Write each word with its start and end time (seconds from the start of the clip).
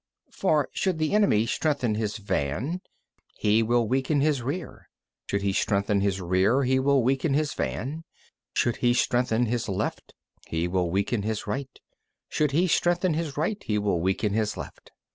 17. 0.31 0.31
For 0.35 0.69
should 0.73 0.97
the 0.97 1.13
enemy 1.13 1.45
strengthen 1.45 1.93
his 1.93 2.17
van, 2.17 2.81
he 3.37 3.61
will 3.61 3.87
weaken 3.87 4.19
his 4.19 4.41
rear; 4.41 4.89
should 5.29 5.43
he 5.43 5.53
strengthen 5.53 6.01
his 6.01 6.19
rear, 6.19 6.63
he 6.63 6.79
will 6.79 7.03
weaken 7.03 7.35
his 7.35 7.53
van; 7.53 8.03
should 8.51 8.77
he 8.77 8.95
strengthen 8.95 9.45
his 9.45 9.69
left, 9.69 10.15
he 10.47 10.67
will 10.67 10.89
weaken 10.89 11.21
his 11.21 11.45
right; 11.45 11.79
should 12.29 12.49
he 12.49 12.65
strengthen 12.67 13.13
his 13.13 13.37
right, 13.37 13.61
he 13.63 13.77
will 13.77 13.99
weaken 13.99 14.33
his 14.33 14.57
left. 14.57 14.89